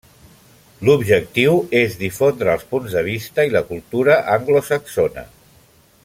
L'objectiu 0.87 1.59
és 1.81 1.97
difondre 1.99 2.55
els 2.55 2.65
punts 2.73 2.97
de 2.99 3.05
vista 3.11 3.45
i 3.49 3.55
la 3.59 3.63
cultura 3.71 4.19
anglosaxona. 4.37 5.29